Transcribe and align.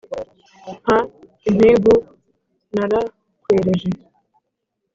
Mpa 0.73 0.97
impigu 1.49 1.93
narakwereje 2.75 3.89